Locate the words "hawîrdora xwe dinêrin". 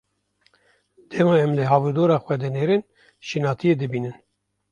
1.71-2.83